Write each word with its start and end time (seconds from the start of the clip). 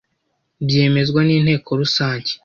byemezwa 0.65 1.19
n 1.27 1.29
Inteko 1.37 1.69
Rusange 1.81 2.31